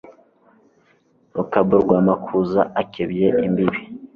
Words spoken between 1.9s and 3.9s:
amakuza akebye imbibi